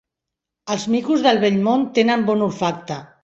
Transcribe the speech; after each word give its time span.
Els 0.75 0.85
micos 0.95 1.21
del 1.27 1.41
Vell 1.45 1.61
Món 1.69 1.85
tenen 1.99 2.25
bon 2.33 2.45
olfacte. 2.49 2.99